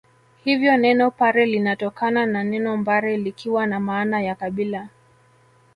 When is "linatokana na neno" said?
1.45-2.77